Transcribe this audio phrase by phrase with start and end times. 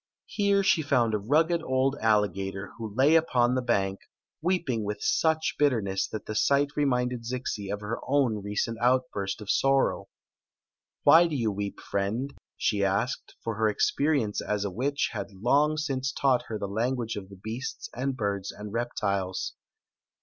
[0.25, 4.01] Here she found a rugged old alligator who lay Story of the Magic Cloak
[4.41, 7.99] 193 upon the bank, weeping with such bitterness that the sight reminded Zixi of her
[8.07, 10.07] own recent outburst of sorrow."
[11.03, 15.77] Why do you weep, friend?" she asked, for her experience as a witch had bng
[15.77, 19.53] since taught her the language of the beasts and birds and reptiles.